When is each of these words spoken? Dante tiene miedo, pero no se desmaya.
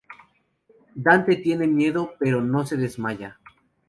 Dante 0.95 1.35
tiene 1.35 1.67
miedo, 1.67 2.15
pero 2.19 2.41
no 2.41 2.65
se 2.65 2.75
desmaya. 2.75 3.39